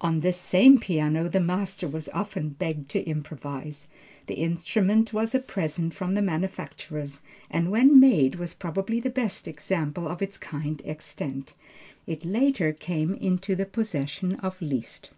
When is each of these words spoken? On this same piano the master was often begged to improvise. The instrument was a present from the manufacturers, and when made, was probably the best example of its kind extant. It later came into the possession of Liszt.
On 0.00 0.20
this 0.20 0.36
same 0.36 0.78
piano 0.78 1.28
the 1.28 1.40
master 1.40 1.88
was 1.88 2.08
often 2.10 2.50
begged 2.50 2.88
to 2.90 3.02
improvise. 3.02 3.88
The 4.28 4.34
instrument 4.36 5.12
was 5.12 5.34
a 5.34 5.40
present 5.40 5.92
from 5.92 6.14
the 6.14 6.22
manufacturers, 6.22 7.20
and 7.50 7.68
when 7.68 7.98
made, 7.98 8.36
was 8.36 8.54
probably 8.54 9.00
the 9.00 9.10
best 9.10 9.48
example 9.48 10.06
of 10.06 10.22
its 10.22 10.38
kind 10.38 10.80
extant. 10.84 11.54
It 12.06 12.24
later 12.24 12.72
came 12.72 13.14
into 13.14 13.56
the 13.56 13.66
possession 13.66 14.36
of 14.36 14.62
Liszt. 14.62 15.10